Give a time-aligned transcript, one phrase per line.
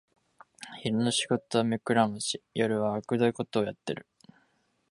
[0.81, 4.07] 昼の仕事は目くらまし、夜はあくどいことをやってる